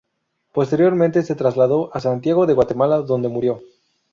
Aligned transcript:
Posteriormente 0.51 1.21
se 1.21 1.35
trasladó 1.35 1.91
a 1.95 1.99
Santiago 1.99 2.47
de 2.47 2.55
Guatemala, 2.55 3.01
donde 3.03 3.29
murió. 3.29 3.61